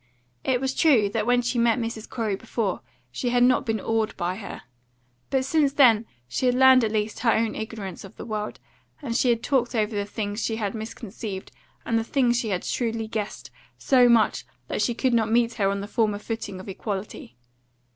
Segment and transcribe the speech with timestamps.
[0.43, 2.09] It was true that when she met Mrs.
[2.09, 4.63] Corey before she had not been awed by her;
[5.29, 8.59] but since then she had learned at least her own ignorance of the world,
[8.99, 11.51] and she had talked over the things she had misconceived
[11.85, 15.69] and the things she had shrewdly guessed so much that she could not meet her
[15.69, 17.35] on the former footing of equality.